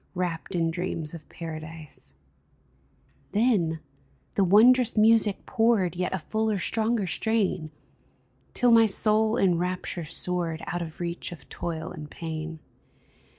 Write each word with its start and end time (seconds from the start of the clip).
Wrapped 0.15 0.55
in 0.55 0.71
dreams 0.71 1.13
of 1.13 1.29
Paradise! 1.29 2.15
Then 3.33 3.81
the 4.33 4.43
wondrous 4.43 4.97
music 4.97 5.45
poured 5.45 5.95
Yet 5.95 6.11
a 6.11 6.17
fuller, 6.17 6.57
stronger 6.57 7.05
strain, 7.05 7.69
Till 8.55 8.71
my 8.71 8.87
soul 8.87 9.37
in 9.37 9.59
rapture 9.59 10.03
soared 10.05 10.63
Out 10.65 10.81
of 10.81 11.01
reach 11.01 11.31
of 11.31 11.47
toil 11.49 11.91
and 11.91 12.09
pain 12.09 12.57